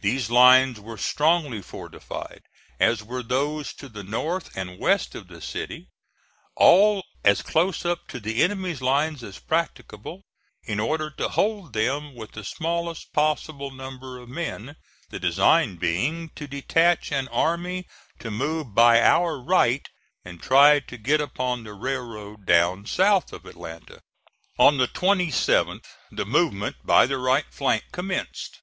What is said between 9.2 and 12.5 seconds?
as practicable in order to hold them with the